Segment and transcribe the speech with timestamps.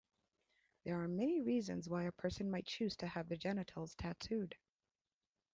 [0.83, 4.55] There are many reasons why a person might choose to have their genitals tattooed.